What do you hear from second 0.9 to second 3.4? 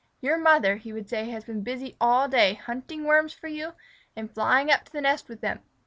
would say, "has been busy all day, hunting Worms